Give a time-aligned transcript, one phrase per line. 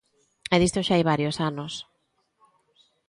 [0.53, 1.73] E disto xa hai varios anos.